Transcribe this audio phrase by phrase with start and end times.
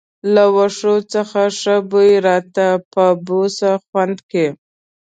[0.33, 3.57] له وښو څخه ښه بوی راته، په بوس
[3.89, 4.47] خونه کې.